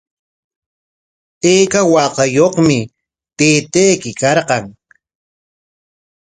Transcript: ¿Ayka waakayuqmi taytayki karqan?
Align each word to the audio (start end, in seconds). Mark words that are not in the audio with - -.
¿Ayka 1.51 1.79
waakayuqmi 1.91 2.77
taytayki 3.37 4.09
karqan? 4.21 4.65